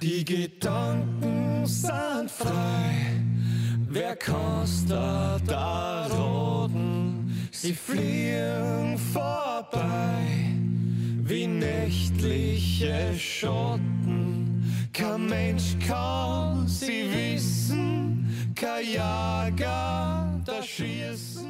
[0.00, 3.20] Die Gedanken sind frei,
[3.88, 7.36] wer kannst da roden?
[7.50, 10.54] Sie fliegen vorbei
[11.24, 14.62] wie nächtliche Schotten.
[14.92, 21.48] Kein Mensch kann sie wissen, kein Jager da schießen.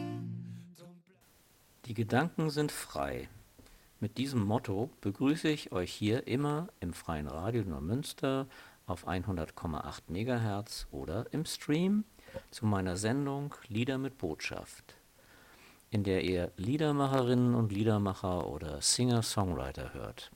[1.85, 3.29] Die Gedanken sind frei.
[4.01, 8.47] Mit diesem Motto begrüße ich euch hier immer im Freien Radio Neumünster
[8.87, 12.05] auf 100,8 MHz oder im Stream
[12.53, 14.95] zu meiner Sendung Lieder mit Botschaft,
[15.91, 20.31] in der ihr Liedermacherinnen und Liedermacher oder Singer-Songwriter hört.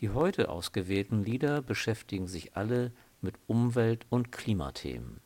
[0.00, 5.20] Die heute ausgewählten Lieder beschäftigen sich alle mit Umwelt- und Klimathemen.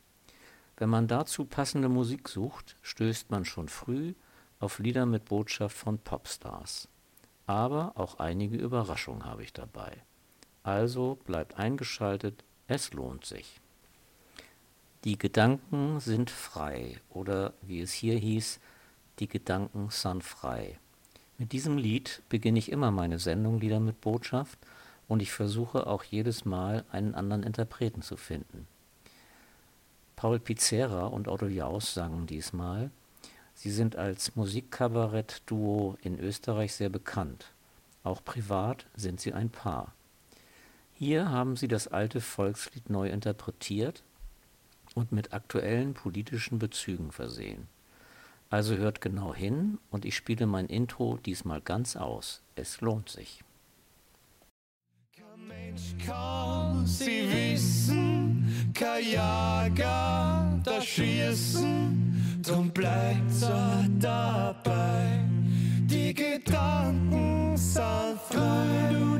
[0.75, 4.13] Wenn man dazu passende Musik sucht, stößt man schon früh
[4.59, 6.87] auf Lieder mit Botschaft von Popstars
[7.47, 9.93] aber auch einige Überraschungen habe ich dabei.
[10.63, 13.59] Also bleibt eingeschaltet, es lohnt sich.
[15.05, 18.59] Die Gedanken sind frei oder wie es hier hieß,
[19.19, 20.77] die Gedanken sind frei.
[21.37, 24.59] Mit diesem Lied beginne ich immer meine Sendung Lieder mit Botschaft
[25.07, 28.67] und ich versuche auch jedes Mal einen anderen Interpreten zu finden.
[30.17, 32.91] Paul Pizzera und Otto Jaus sangen diesmal
[33.57, 37.53] Sie sind als Musikkabarett-Duo in Österreich sehr bekannt.
[38.03, 39.95] Auch privat sind sie ein Paar.
[40.93, 44.03] Hier haben sie das alte Volkslied neu interpretiert
[44.93, 47.67] und mit aktuellen politischen Bezügen versehen.
[48.51, 52.43] Also hört genau hin und ich spiele mein Intro diesmal ganz aus.
[52.55, 53.43] Es lohnt sich.
[55.17, 65.25] Kein Mensch kann sie wissen, kein Jager da schießen drum bleibt er dabei.
[65.89, 69.16] Die Gedanken sind frei.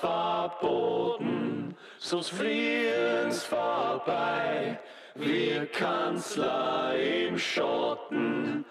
[0.00, 4.78] Verboten, sonst fliehen's vorbei.
[5.14, 8.64] Wir Kanzler im Schotten,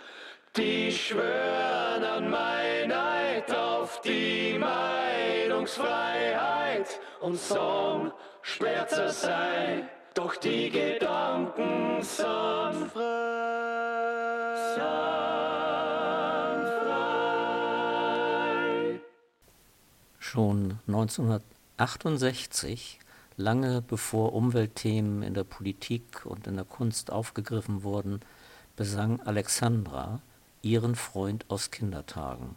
[0.56, 7.38] die schwören an Meinheit auf die Meinungsfreiheit und
[8.42, 13.39] schwer zu sein, doch die Gedanken sind frei.
[20.32, 23.00] Schon 1968,
[23.36, 28.20] lange bevor Umweltthemen in der Politik und in der Kunst aufgegriffen wurden,
[28.76, 30.22] besang Alexandra
[30.62, 32.56] ihren Freund aus Kindertagen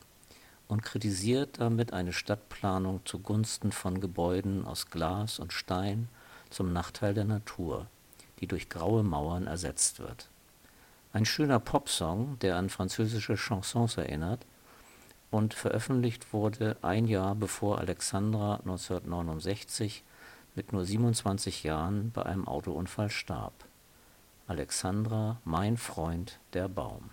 [0.68, 6.10] und kritisiert damit eine Stadtplanung zugunsten von Gebäuden aus Glas und Stein
[6.50, 7.86] zum Nachteil der Natur,
[8.40, 10.28] die durch graue Mauern ersetzt wird.
[11.14, 14.44] Ein schöner Popsong, der an französische Chansons erinnert
[15.32, 20.04] und veröffentlicht wurde ein Jahr bevor Alexandra 1969
[20.54, 23.54] mit nur 27 Jahren bei einem Autounfall starb.
[24.46, 27.10] Alexandra, mein Freund, der Baum.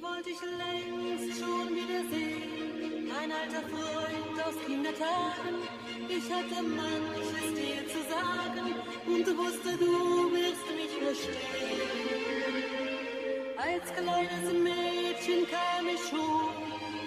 [0.00, 3.08] wollte ich längst schon wiedersehen.
[3.08, 4.03] Mein alter Freund
[4.54, 5.56] aus Kindertagen,
[6.08, 8.74] ich hatte manches dir zu sagen
[9.06, 12.14] und wusste, du wirst mich verstehen.
[13.56, 16.54] Als kleines Mädchen kam ich schon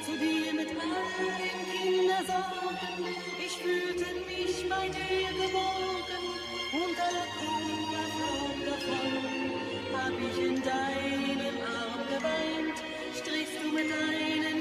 [0.03, 3.15] zu dir mit all den Kindersorgen.
[3.39, 6.23] Ich fühlte mich bei dir geborgen
[6.73, 9.13] und alle Kummer flog davon.
[9.93, 12.77] Hab ich in deinem Arm geweint,
[13.13, 14.56] strichst du mit deinen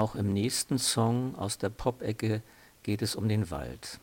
[0.00, 2.40] Auch im nächsten Song aus der Pop-Ecke
[2.82, 4.00] geht es um den Wald.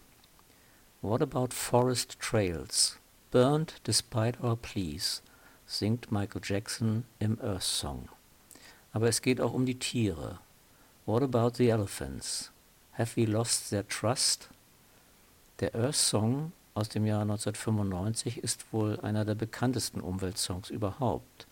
[1.02, 3.00] What about forest trails?
[3.32, 5.24] Burned despite our pleas,
[5.66, 8.10] singt Michael Jackson im Earth Song.
[8.94, 10.38] Aber es geht auch um die Tiere.
[11.08, 12.52] What about the elephants?
[12.92, 14.50] Have we lost their trust?
[15.62, 21.48] Der Earth Song aus dem Jahr 1995 ist wohl einer der bekanntesten Umweltsongs überhaupt.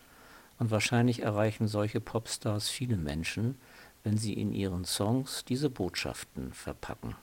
[0.60, 3.58] Und wahrscheinlich erreichen solche Popstars viele Menschen,
[4.06, 7.16] wenn sie in ihren Songs diese Botschaften verpacken.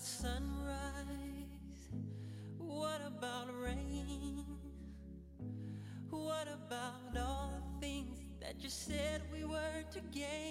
[0.00, 1.90] About sunrise?
[2.58, 4.44] What about rain?
[6.08, 10.49] What about all the things that you said we were to gain?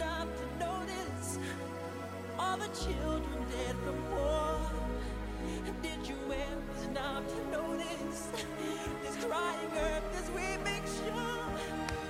[0.00, 1.38] stop to notice
[2.38, 4.58] all the children dead from war?
[5.82, 8.28] Did you ever stop to notice
[9.02, 12.09] this crying earth, as we make sure?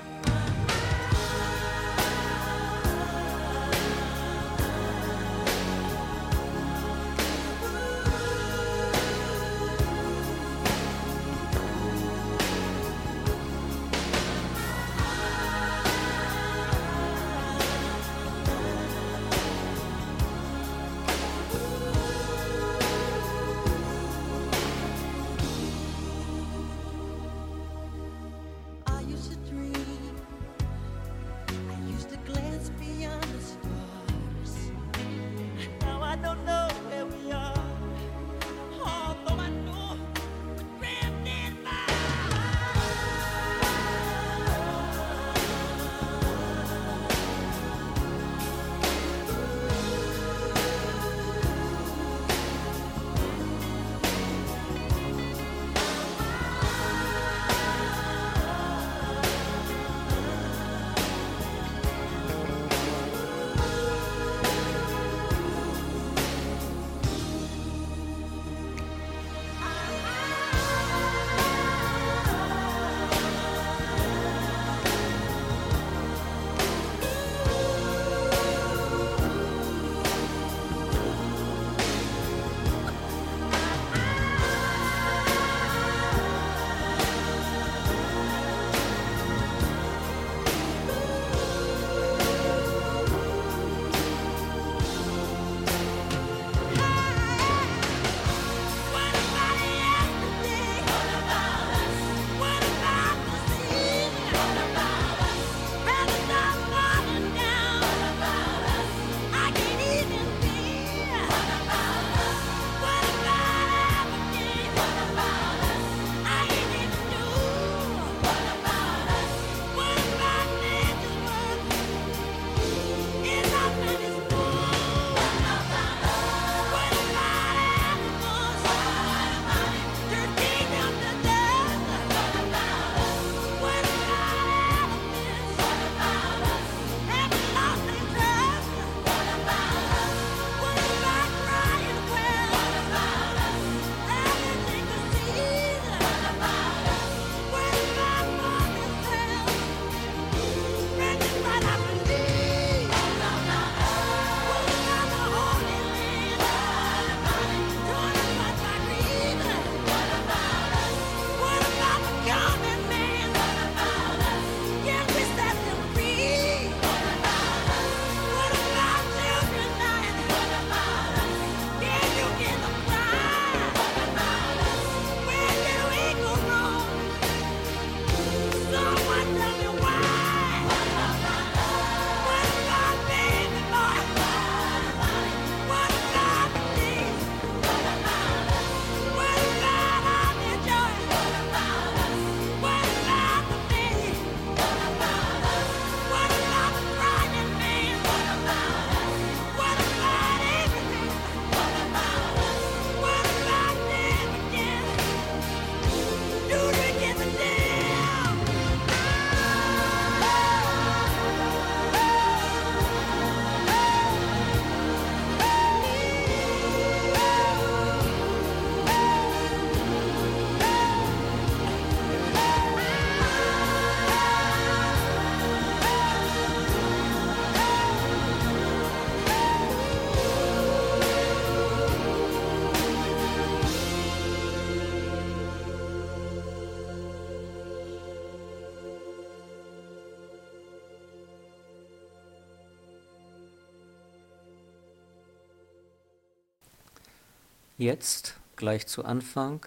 [247.80, 249.64] Jetzt, gleich zu Anfang,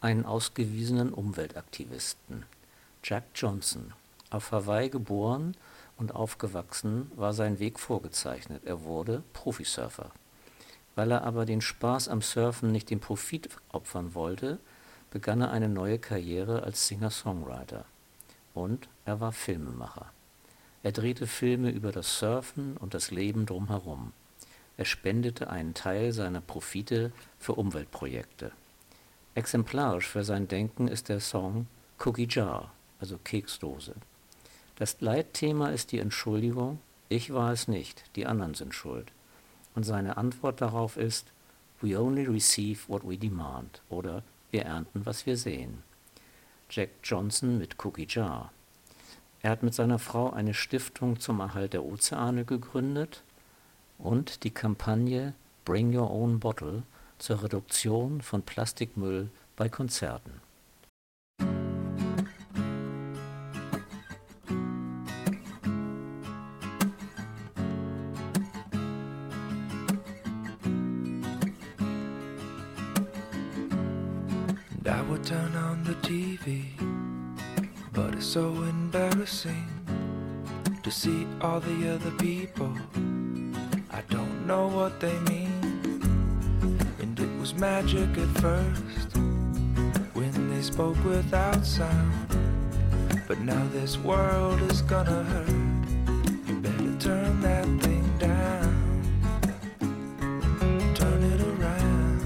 [0.00, 2.44] einen ausgewiesenen Umweltaktivisten.
[3.02, 3.92] Jack Johnson.
[4.30, 5.56] Auf Hawaii geboren
[5.96, 8.62] und aufgewachsen, war sein Weg vorgezeichnet.
[8.64, 10.12] Er wurde Profisurfer.
[10.94, 14.60] Weil er aber den Spaß am Surfen nicht dem Profit opfern wollte,
[15.10, 17.84] begann er eine neue Karriere als Singer-Songwriter.
[18.54, 20.06] Und er war Filmemacher.
[20.84, 24.12] Er drehte Filme über das Surfen und das Leben drumherum.
[24.78, 28.52] Er spendete einen Teil seiner Profite für Umweltprojekte.
[29.34, 31.66] Exemplarisch für sein Denken ist der Song
[32.04, 33.94] Cookie Jar, also Keksdose.
[34.76, 39.12] Das Leitthema ist die Entschuldigung, ich war es nicht, die anderen sind schuld.
[39.74, 41.26] Und seine Antwort darauf ist,
[41.80, 45.82] we only receive what we demand oder wir ernten, was wir sehen.
[46.68, 48.52] Jack Johnson mit Cookie Jar.
[49.40, 53.22] Er hat mit seiner Frau eine Stiftung zum Erhalt der Ozeane gegründet
[53.98, 55.34] und die Kampagne
[55.64, 56.82] Bring Your Own Bottle
[57.18, 60.46] zur Reduktion von Plastikmüll bei Konzerten.
[74.86, 76.62] And I would turn on the TV,
[77.92, 79.66] but it's so embarrassing
[80.84, 82.72] to see all the other people.
[84.46, 85.50] Know what they mean.
[87.00, 89.16] And it was magic at first
[90.14, 92.28] when they spoke without sound.
[93.26, 95.48] But now this world is gonna hurt.
[96.46, 98.70] You better turn that thing down.
[100.94, 102.20] Turn it around.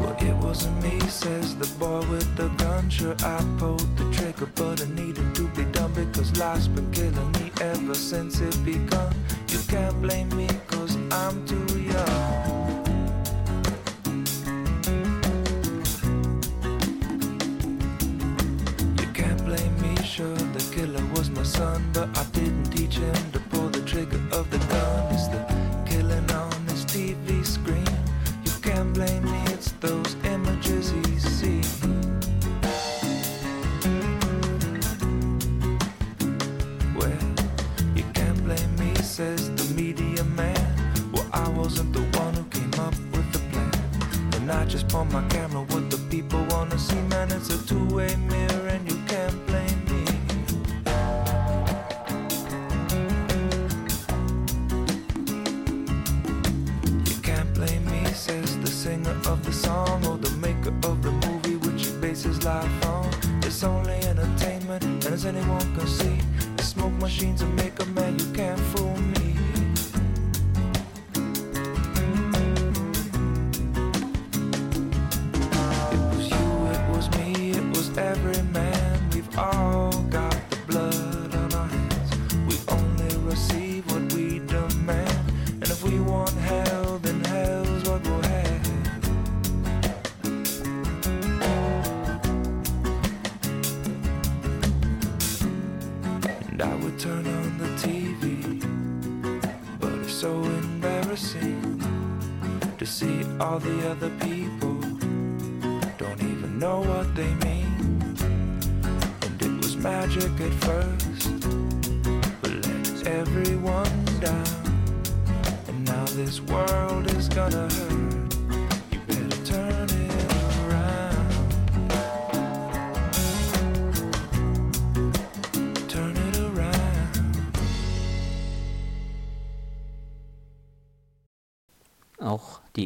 [0.00, 2.90] Well, it wasn't me, says the boy with the gun.
[2.90, 5.62] Sure, I pulled the trigger, but I needed to be
[6.20, 9.14] because life's been killing me ever since it begun.
[9.48, 12.59] You can't blame me, cause I'm too young.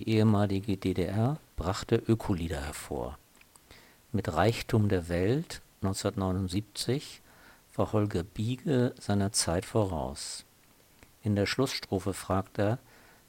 [0.05, 3.19] Die ehemalige DDR brachte Ökolieder hervor.
[4.13, 7.23] Mit Reichtum der Welt 1979
[7.75, 10.45] war Holger Biege seiner Zeit voraus.
[11.23, 12.79] In der Schlussstrophe fragt er,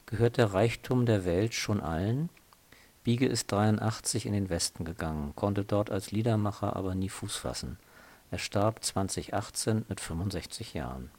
[0.05, 2.29] gehört der Reichtum der Welt schon allen?
[3.03, 7.77] Biege ist 83 in den Westen gegangen, konnte dort als Liedermacher aber nie Fuß fassen.
[8.31, 11.09] Er starb 2018 mit 65 Jahren.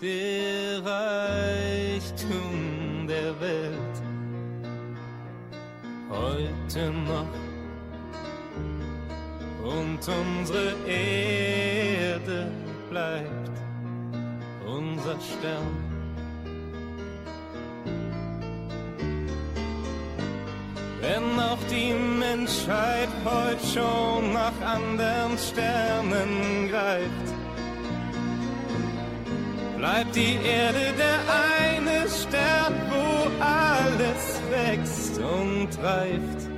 [0.00, 2.52] Der Reichtum
[3.08, 3.96] der Welt
[6.08, 7.26] heute noch
[9.64, 12.50] und unsere Erde
[12.88, 13.50] bleibt
[14.66, 15.88] unser Stern.
[21.00, 27.37] Wenn auch die Menschheit heute schon nach anderen Sternen greift,
[29.78, 31.18] bleibt die Erde der
[31.78, 32.74] eine Stern
[35.18, 36.48] und reift,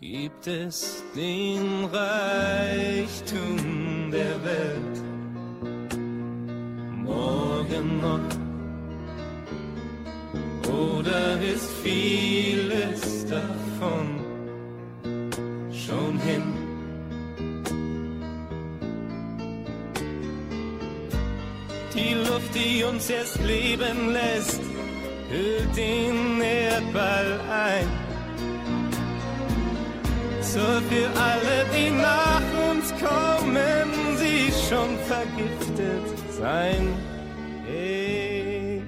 [0.00, 3.58] gibt es den Reichtum
[4.10, 5.02] der Welt
[7.02, 8.20] morgen noch?
[10.68, 14.20] Oder ist vieles davon
[15.72, 16.53] schon hin?
[22.34, 24.60] Luft, die uns erst leben lässt,
[25.30, 27.86] hüllt den Erdball ein.
[30.40, 36.88] So für alle, die nach uns kommen, sie schon vergiftet sein.
[37.66, 38.82] Hey,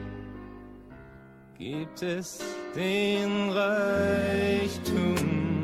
[1.56, 2.40] gibt es
[2.74, 5.14] den Reichtum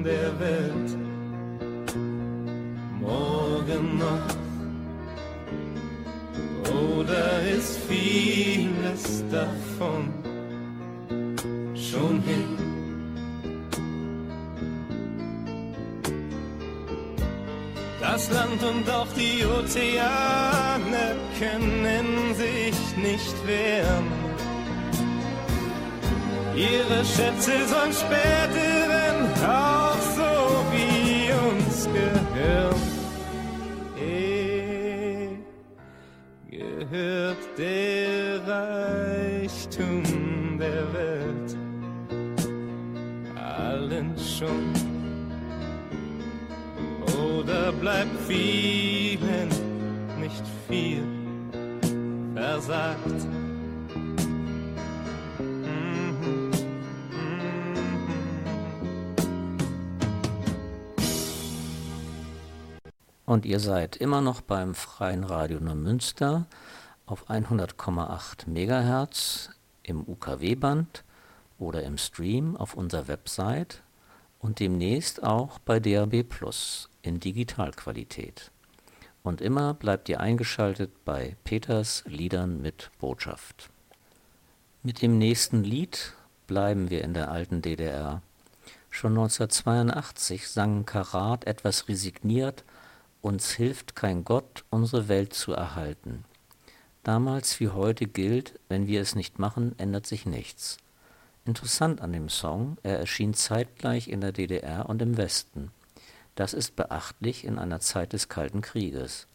[0.04, 0.96] der Welt
[3.00, 4.41] morgen noch?
[6.82, 10.12] Oder ist vieles davon
[11.74, 12.62] schon hin?
[18.00, 24.06] Das Land und auch die Ozeane können sich nicht wehren.
[26.54, 32.91] Ihre Schätze sollen späteren auch so wie uns gehören.
[36.92, 40.02] Gehört der Reichtum
[40.58, 41.56] der Welt.
[43.34, 44.72] Allen schon.
[47.18, 49.48] Oder bleibt vielen
[50.20, 51.02] nicht viel
[52.34, 53.26] versagt?
[63.24, 66.46] Und ihr seid immer noch beim Freien Radio Neumünster
[67.12, 69.50] auf 100,8 MHz
[69.82, 71.04] im UKW-Band
[71.58, 73.82] oder im Stream auf unserer Website
[74.38, 78.50] und demnächst auch bei DAB Plus in Digitalqualität.
[79.22, 83.68] Und immer bleibt ihr eingeschaltet bei Peters Liedern mit Botschaft.
[84.82, 86.14] Mit dem nächsten Lied
[86.46, 88.22] bleiben wir in der alten DDR.
[88.88, 92.64] Schon 1982 sang Karat etwas resigniert,
[93.20, 96.24] uns hilft kein Gott, unsere Welt zu erhalten.
[97.02, 100.78] Damals wie heute gilt, wenn wir es nicht machen, ändert sich nichts.
[101.44, 105.72] Interessant an dem Song, er erschien zeitgleich in der DDR und im Westen.
[106.36, 109.26] Das ist beachtlich in einer Zeit des Kalten Krieges.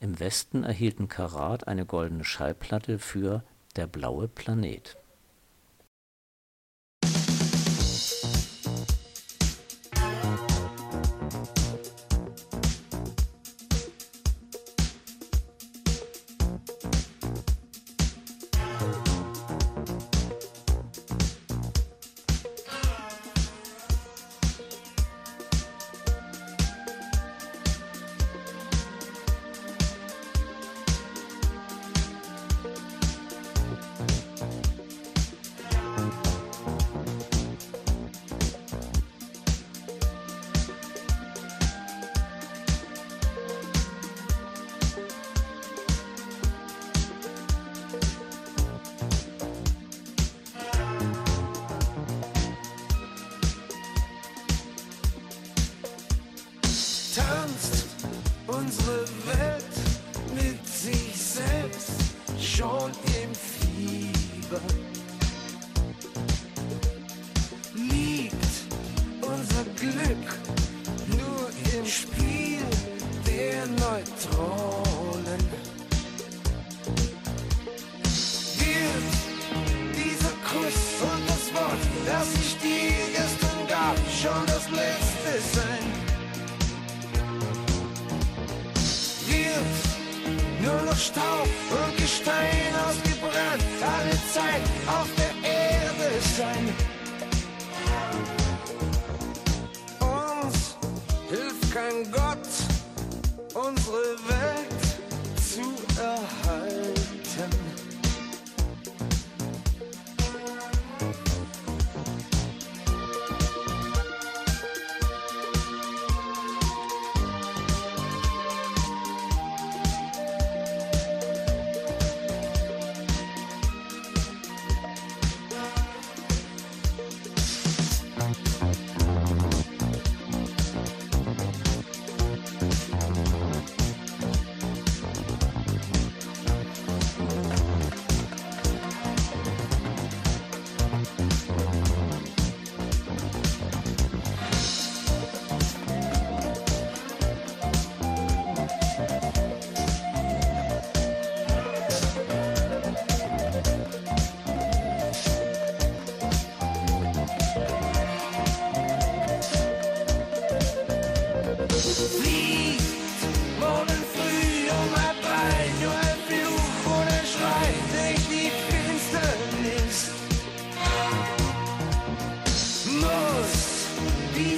[0.00, 3.42] Im Westen erhielten Karat eine goldene Schallplatte für
[3.76, 4.98] Der blaue Planet.
[62.64, 62.90] Schon
[63.22, 64.60] im Fieber.
[67.74, 68.54] Liegt
[69.20, 70.28] unser Glück
[71.08, 72.64] nur im Spiel
[73.26, 75.42] der Neutronen?
[78.58, 79.12] Wird
[79.98, 86.04] dieser Kuss und das Wort, das ich dir gestern gab, schon das letzte sein?
[89.26, 89.94] wird
[90.62, 92.03] nur noch Staub und
[94.54, 96.74] Zeit auf der Erde sein.
[100.00, 100.76] Uns
[101.28, 102.46] hilft kein Gott,
[103.54, 104.03] unsere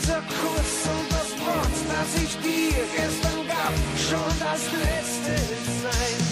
[0.06, 5.36] dieser Kuss und das Wort, das ich dir gestern gab, schon das letzte
[5.82, 6.25] sein.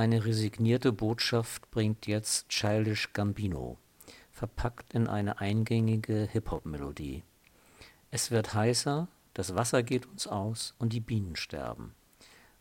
[0.00, 3.76] Eine resignierte Botschaft bringt jetzt Childish Gambino,
[4.32, 7.22] verpackt in eine eingängige Hip-Hop-Melodie.
[8.10, 11.94] Es wird heißer, das Wasser geht uns aus und die Bienen sterben.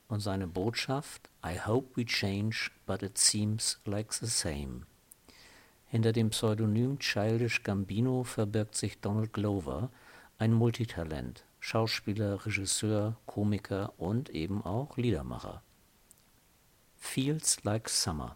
[0.09, 4.81] Und seine Botschaft I hope we change, but it seems like the same.
[5.85, 9.89] Hinter dem Pseudonym Childish Gambino verbirgt sich Donald Glover,
[10.39, 15.63] ein Multitalent, Schauspieler, Regisseur, Komiker und eben auch Liedermacher.
[16.99, 18.31] feels like summer.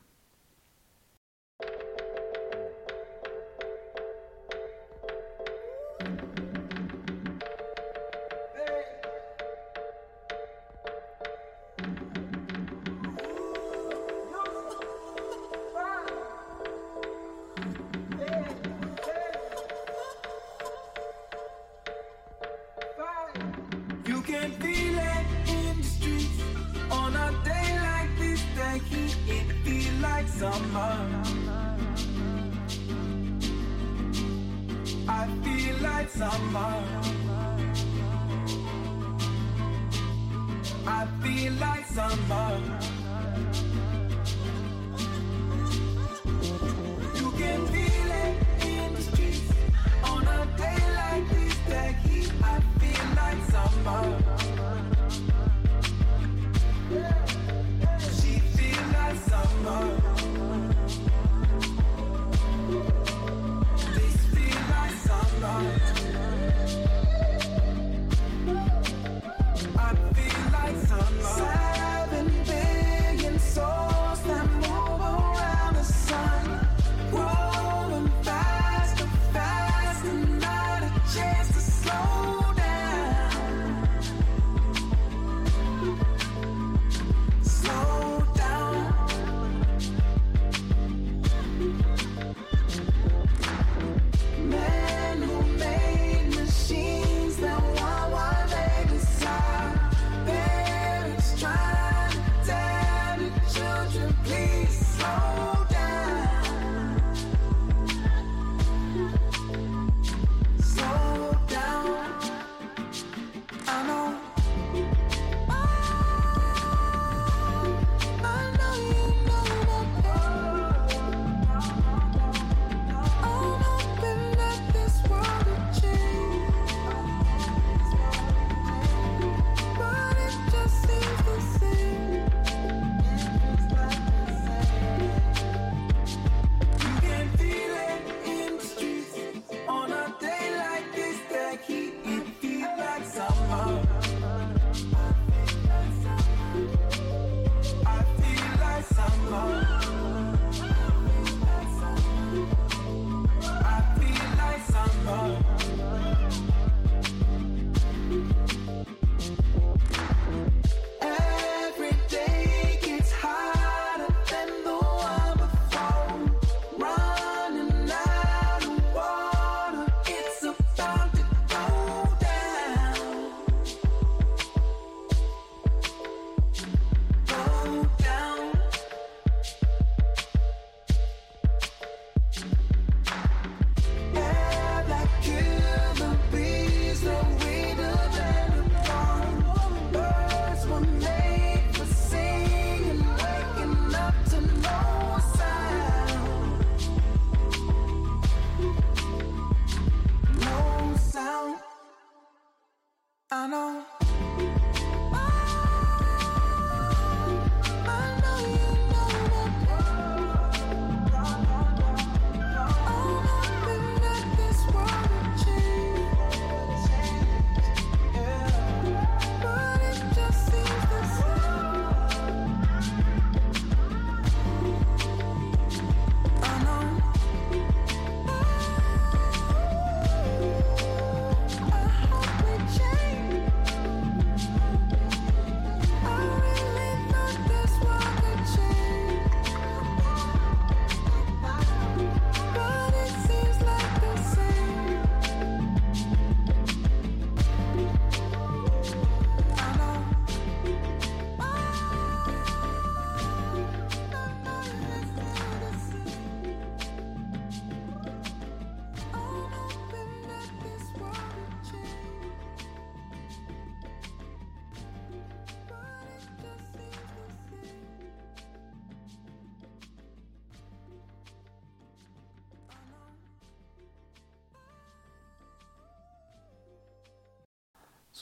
[40.86, 43.73] I feel like summer.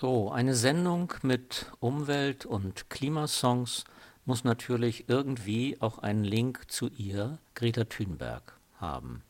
[0.01, 3.83] So, eine Sendung mit Umwelt- und Klimasongs
[4.25, 9.21] muss natürlich irgendwie auch einen Link zu ihr, Greta Thunberg, haben.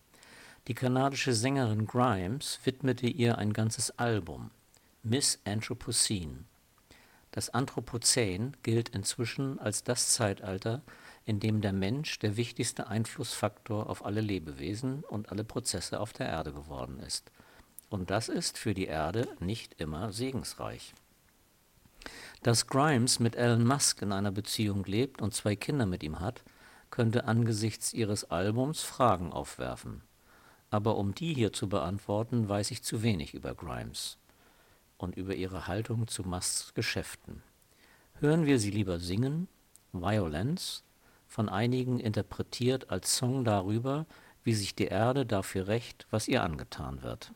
[0.70, 4.50] Die kanadische Sängerin Grimes widmete ihr ein ganzes Album,
[5.04, 6.46] Miss Anthropocene.
[7.32, 10.84] Das Anthropozän gilt inzwischen als das Zeitalter,
[11.26, 16.28] in dem der Mensch der wichtigste Einflussfaktor auf alle Lebewesen und alle Prozesse auf der
[16.30, 17.30] Erde geworden ist–
[17.92, 20.94] und das ist für die Erde nicht immer segensreich.
[22.42, 26.42] Dass Grimes mit Elon Musk in einer Beziehung lebt und zwei Kinder mit ihm hat,
[26.90, 30.02] könnte angesichts ihres Albums Fragen aufwerfen.
[30.70, 34.18] Aber um die hier zu beantworten, weiß ich zu wenig über Grimes
[34.98, 37.44] und über ihre Haltung zu Musks Geschäften.
[38.20, 39.50] Hören wir sie lieber singen,
[39.92, 40.84] Violence,
[41.28, 44.06] von einigen interpretiert als Song darüber,
[44.44, 47.34] wie sich die Erde dafür rächt, was ihr angetan wird.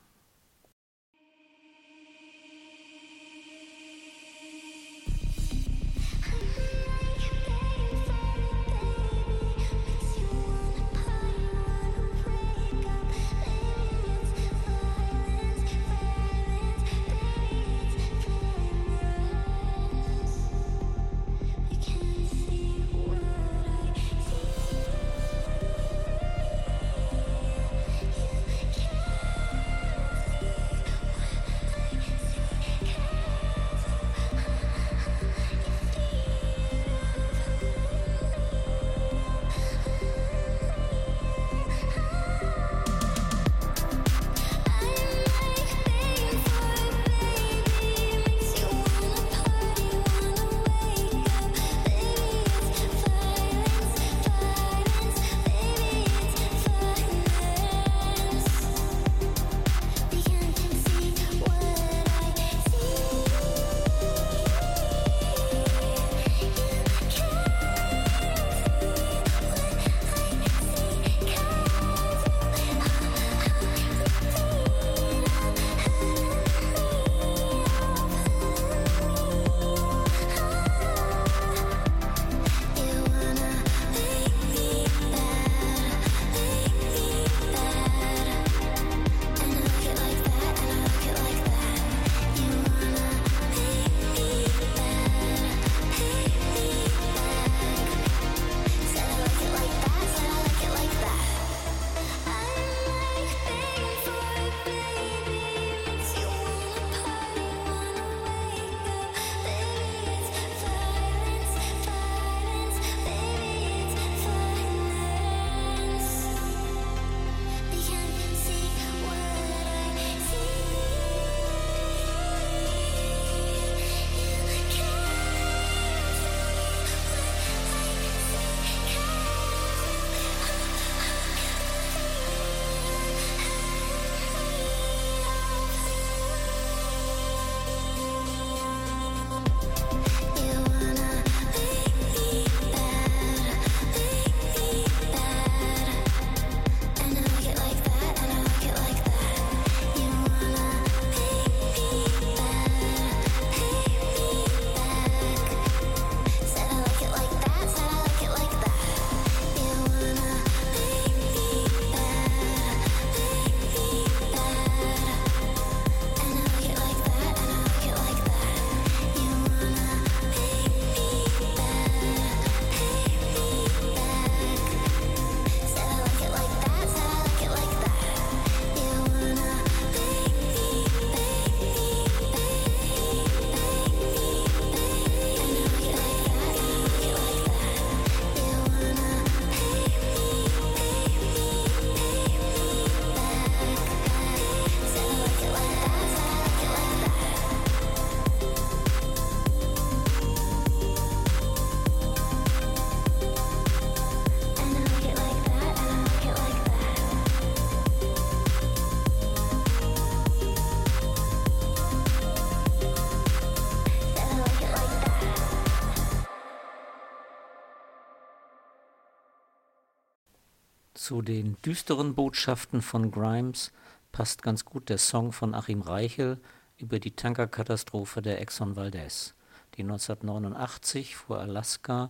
[221.05, 223.71] Zu den düsteren Botschaften von Grimes
[224.11, 226.39] passt ganz gut der Song von Achim Reichel
[226.77, 229.35] über die Tankerkatastrophe der Exxon Valdez,
[229.75, 232.09] die 1989 vor Alaska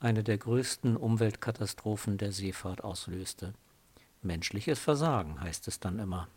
[0.00, 3.54] eine der größten Umweltkatastrophen der Seefahrt auslöste.
[4.20, 6.28] Menschliches Versagen heißt es dann immer.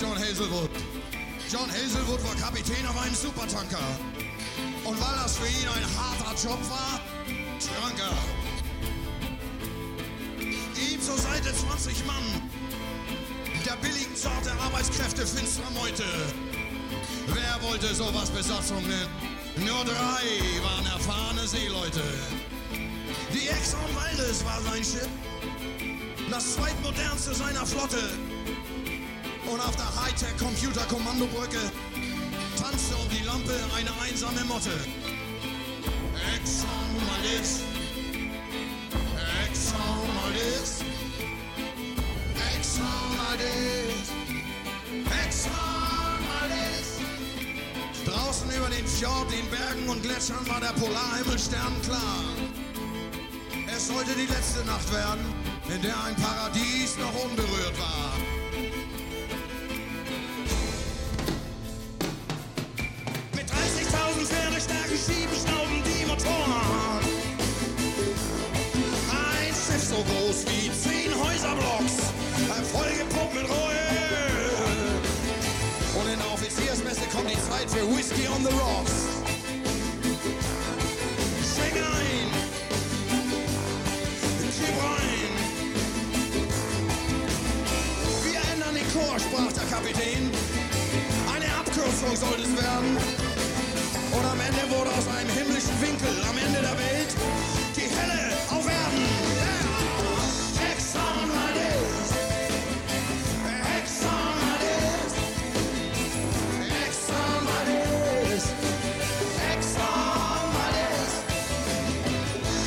[0.00, 0.70] John Hazelwood?
[1.50, 3.82] John Hazelwood war Kapitän auf einem Supertanker.
[4.84, 7.00] Und weil das für ihn ein harter Job war,
[7.58, 8.16] trank er.
[10.40, 12.22] Ihm zur Seite 20 Mann.
[13.66, 16.04] Der billigen Sorte Arbeitskräfte finsterer Meute.
[17.26, 19.10] Wer wollte sowas Besatzung nennen?
[19.66, 22.04] Nur drei waren erfahrene Seeleute.
[23.34, 25.08] Die Exxon Valdez war sein Schiff
[26.30, 27.98] das zweitmodernste seiner Flotte.
[29.50, 31.72] Und auf der Hightech-Computer-Kommandobrücke
[32.60, 34.72] tanzte um die Lampe eine einsame Motte.
[36.34, 37.62] Exxon Valdez.
[48.04, 52.24] Draußen über den Fjord, den Bergen und Gletschern war der Polarhimmel sternklar.
[53.74, 55.24] Es sollte die letzte Nacht werden,
[55.68, 58.27] in der ein Paradies noch unberührt war.
[64.18, 66.52] 30.000 Pferdestärke schieben, schnauben die Motoren.
[69.10, 72.12] Ein Schiff so groß wie zehn Häuserblocks,
[72.72, 73.78] vollgepumpt mit Rohöl.
[76.00, 77.84] Und in Offiziersmesse kommt die Zeit für
[78.34, 79.06] on the Rocks.
[81.54, 82.28] Schenk ein,
[84.58, 85.32] gib rein.
[88.24, 89.16] Wir ändern den Chor,
[89.54, 90.30] der Kapitän.
[91.32, 93.27] Eine Abkürzung sollte es werden.
[94.18, 97.14] Und am Ende wurde aus einem himmlischen Winkel, am Ende der Welt,
[97.76, 98.98] die Hölle auf Erden.
[99.38, 99.68] Yeah.
[100.72, 102.10] Exxon Valdez.
[103.78, 105.12] Exxon Valdez.
[106.82, 108.44] Exxon Valdez.
[109.52, 111.12] Exxon Valdez.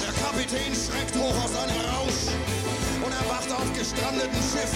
[0.04, 2.32] Der Kapitän schreckt hoch aus seinem Rausch
[3.04, 4.74] und erwacht auf gestrandeten Schiff.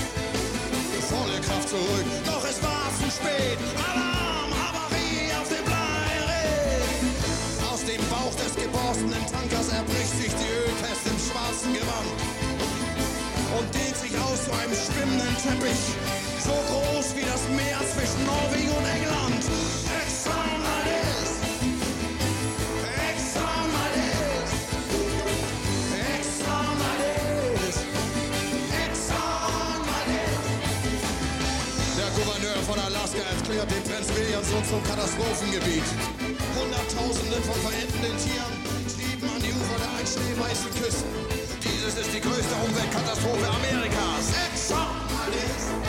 [1.10, 3.60] Volle Kraft zurück, doch es war zu spät.
[3.78, 4.14] Alarm,
[14.66, 15.93] einem schwimmenden Teppich,
[16.41, 19.45] so groß wie das Meer zwischen Norwegen und England.
[32.66, 35.86] Von Alaska erklärt den Prinz Williamson zum Katastrophengebiet.
[36.57, 38.57] Hunderttausende von verendenden Tieren
[38.89, 41.13] trieben an die Ufer der einschneeweißen Küsten.
[41.61, 44.55] Dieses ist die größte Umweltkatastrophe Amerikas.
[44.66, 45.85] Exxon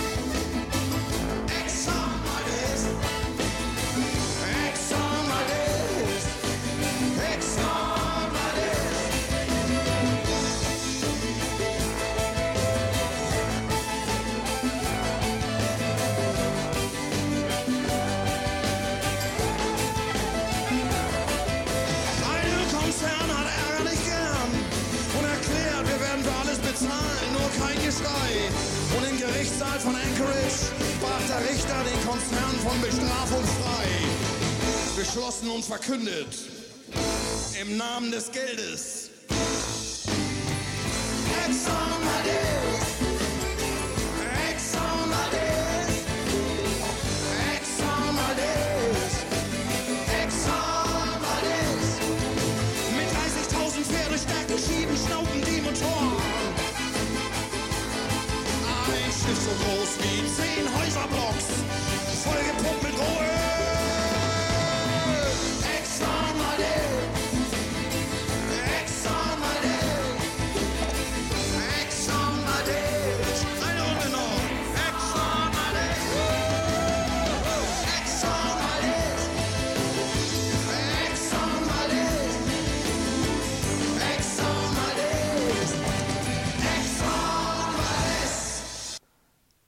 [29.57, 33.89] Gerichtssaal von Anchorage sprach der Richter den Konzern von Bestrafung frei.
[34.97, 36.29] Beschlossen und verkündet,
[37.61, 38.96] im Namen des Geldes.
[60.37, 61.26] Zehn Häuserblocks, vollgepumpt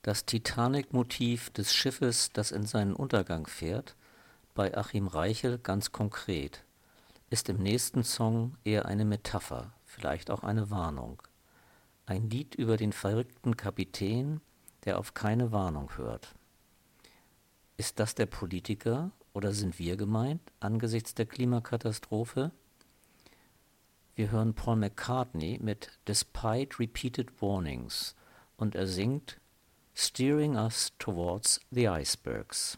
[0.09, 3.94] Das Titanic-Motiv des Schiffes, das in seinen Untergang fährt,
[4.54, 6.64] bei Achim Reichel ganz konkret,
[7.28, 11.22] ist im nächsten Song eher eine Metapher, vielleicht auch eine Warnung.
[12.06, 14.40] Ein Lied über den verrückten Kapitän,
[14.86, 16.34] der auf keine Warnung hört.
[17.76, 22.50] Ist das der Politiker oder sind wir gemeint angesichts der Klimakatastrophe?
[24.14, 28.14] Wir hören Paul McCartney mit Despite Repeated Warnings
[28.56, 29.38] und er singt
[29.99, 32.76] steering us towards the icebergs.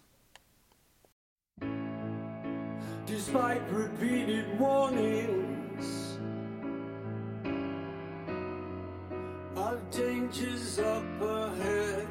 [3.04, 6.16] Despite repeated warnings,
[9.54, 12.08] of dangers up ahead,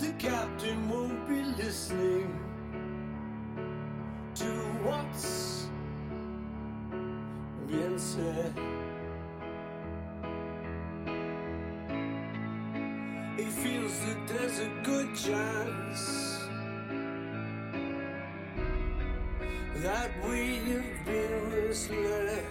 [0.00, 2.36] the captain won't be listening
[4.34, 4.50] to
[4.82, 5.68] what's
[7.68, 8.81] been said.
[13.42, 16.46] He feels that there's a good chance
[19.78, 22.44] that we have been misled.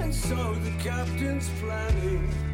[0.00, 2.53] And so the captain's planning.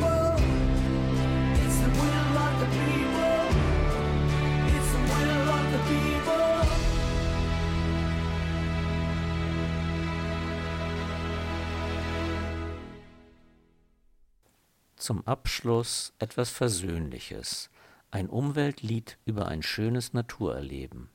[15.01, 17.71] Zum Abschluss etwas Versöhnliches.
[18.11, 21.09] Ein Umweltlied über ein schönes Naturerleben.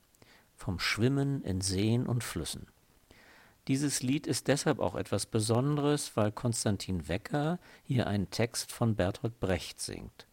[0.56, 2.66] Vom Schwimmen in Seen und Flüssen.
[3.68, 9.38] Dieses Lied ist deshalb auch etwas Besonderes, weil Konstantin Wecker hier einen Text von Bertolt
[9.38, 10.26] Brecht singt.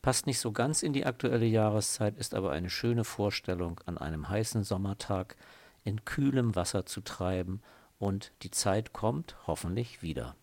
[0.00, 4.30] Passt nicht so ganz in die aktuelle Jahreszeit, ist aber eine schöne Vorstellung, an einem
[4.30, 5.36] heißen Sommertag
[5.84, 7.60] in kühlem Wasser zu treiben
[7.98, 10.36] und die Zeit kommt hoffentlich wieder.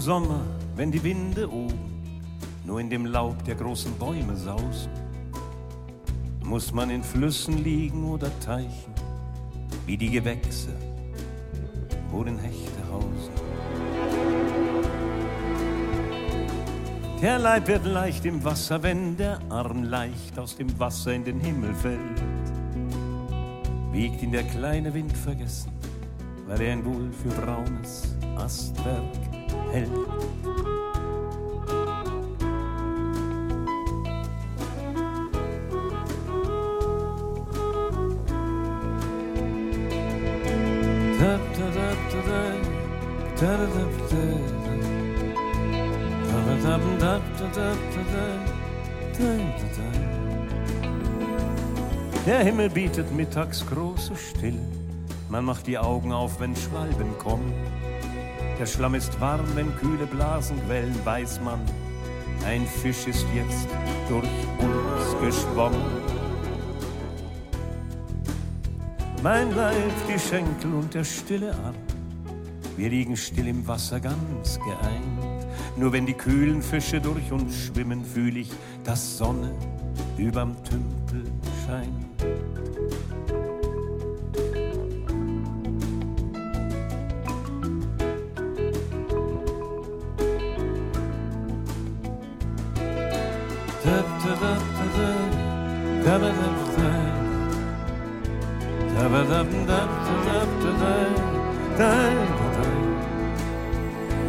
[0.00, 0.40] Sommer,
[0.76, 2.22] wenn die Winde oben
[2.64, 4.90] nur in dem Laub der großen Bäume sausen,
[6.44, 8.92] muss man in Flüssen liegen oder Teichen,
[9.86, 10.74] wie die Gewächse,
[12.10, 13.32] wo den Hechte hausen.
[17.20, 21.40] Der Leib wird leicht im Wasser, wenn der Arm leicht aus dem Wasser in den
[21.40, 22.22] Himmel fällt.
[23.92, 25.72] Wiegt ihn der kleine Wind vergessen,
[26.46, 29.27] weil er ein wohl für braunes Astwerk
[29.72, 29.90] hält.
[52.26, 54.60] Der Himmel bietet mittags große Stille.
[55.30, 57.52] Man macht die Augen auf, wenn Schwalben kommen.
[58.58, 61.60] Der Schlamm ist warm, wenn kühle Blasen quellen, weiß man,
[62.44, 63.68] ein Fisch ist jetzt
[64.08, 64.24] durch
[64.58, 65.80] uns geschwommen.
[69.22, 71.74] Mein Leib, die Schenkel und der stille Arm,
[72.76, 75.46] wir liegen still im Wasser ganz geeint.
[75.76, 78.50] Nur wenn die kühlen Fische durch uns schwimmen, fühl ich,
[78.82, 79.52] dass Sonne
[80.16, 81.24] überm Tümpel
[81.64, 82.47] scheint.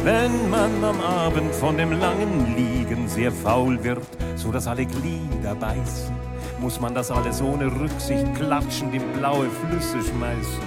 [0.02, 4.02] Wenn man am Abend von dem langen Liegen sehr faul wird,
[4.36, 6.14] so dass alle Glieder beißen,
[6.60, 10.62] muss man das alles ohne Rücksicht klatschend in blaue Flüsse schmeißen,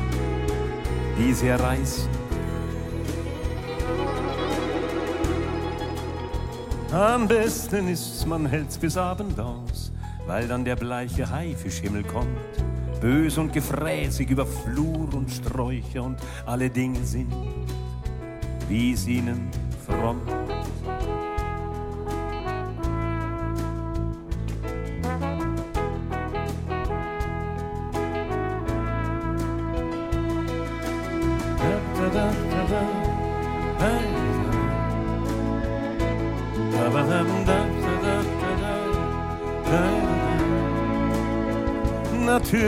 [1.17, 2.22] die sehr reißen.
[6.93, 9.91] Am besten ist's, man hält's bis Abend aus,
[10.27, 12.27] weil dann der bleiche Haifischhimmel kommt,
[13.01, 17.33] bös und gefräßig über Flur und Sträucher und alle Dinge sind,
[18.69, 19.49] wie es ihnen
[19.87, 20.42] frommt.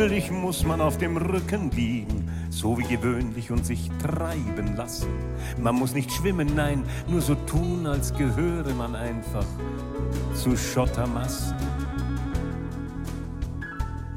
[0.06, 5.10] Natürlich muss man auf dem Rücken liegen, so wie gewöhnlich und sich treiben lassen.
[5.60, 9.48] Man muss nicht schwimmen, nein, nur so tun, als gehöre man einfach
[10.36, 11.56] zu Schottermassen.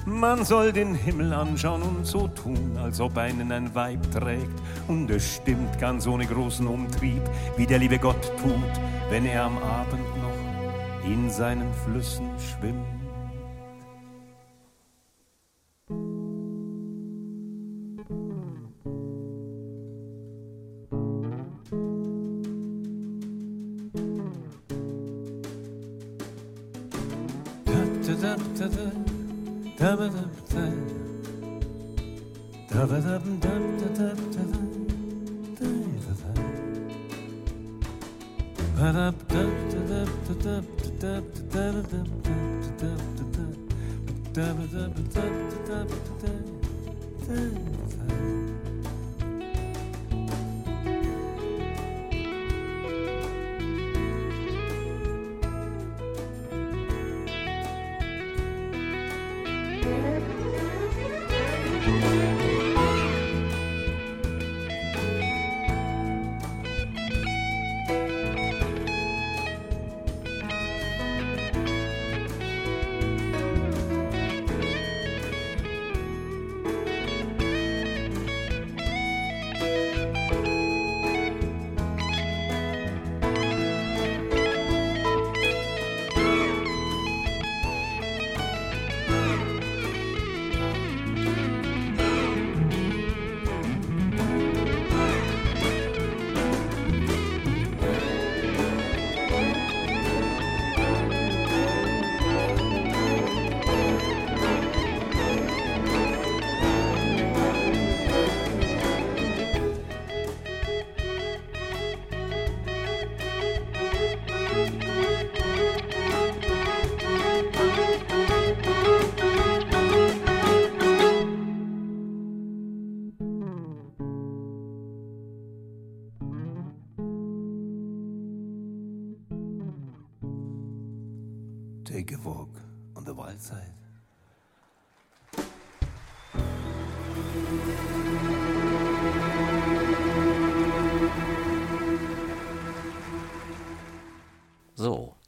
[0.04, 4.60] Man soll den Himmel anschauen und so tun, als ob einen ein Weib trägt.
[4.88, 7.22] Und es stimmt ganz ohne großen Umtrieb,
[7.56, 8.52] wie der liebe Gott tut,
[9.08, 12.97] wenn er am Abend noch in seinen Flüssen schwimmt.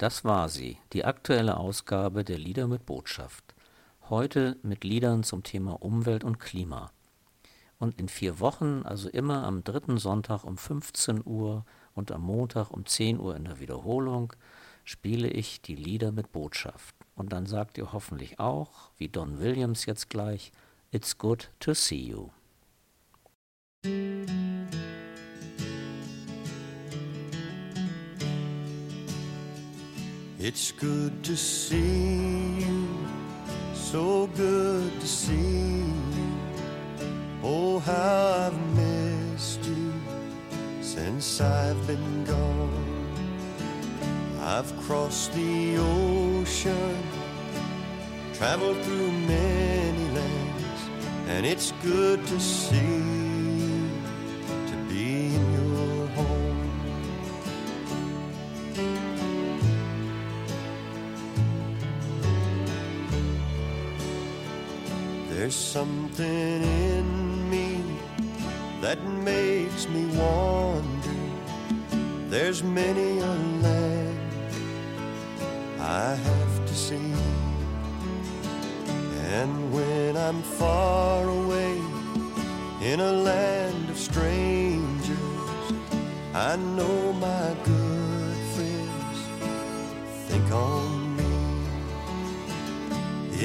[0.01, 3.45] Das war sie, die aktuelle Ausgabe der Lieder mit Botschaft.
[4.09, 6.91] Heute mit Liedern zum Thema Umwelt und Klima.
[7.79, 12.71] Und in vier Wochen, also immer am dritten Sonntag um 15 Uhr und am Montag
[12.71, 14.33] um 10 Uhr in der Wiederholung,
[14.85, 16.95] spiele ich die Lieder mit Botschaft.
[17.15, 20.51] Und dann sagt ihr hoffentlich auch, wie Don Williams jetzt gleich,
[20.93, 22.31] It's good to see you.
[30.43, 32.89] It's good to see you,
[33.75, 36.33] so good to see you.
[37.43, 39.93] Oh, how I've missed you
[40.81, 42.73] since I've been gone.
[44.41, 46.97] I've crossed the ocean,
[48.33, 50.81] traveled through many lands,
[51.29, 53.20] and it's good to see you,
[65.71, 67.81] something in me
[68.81, 71.21] that makes me wonder.
[72.29, 74.53] There's many a land
[75.79, 77.13] I have to see.
[79.39, 81.77] And when I'm far away
[82.83, 85.65] in a land of strangers,
[86.35, 87.80] I know my good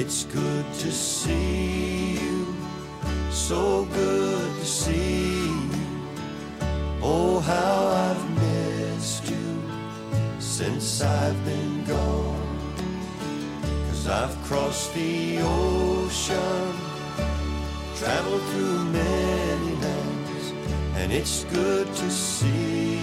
[0.06, 2.54] It's good to see you,
[3.32, 5.68] so good to see you.
[7.02, 9.60] Oh, how I've missed you
[10.38, 12.76] since I've been gone.
[13.88, 16.72] Cause I've crossed the ocean,
[17.96, 20.52] traveled through many lands,
[20.94, 22.95] and it's good to see you,